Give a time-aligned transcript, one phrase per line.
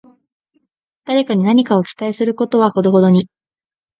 [1.05, 3.29] 誰かに何かを期待することはほどほどに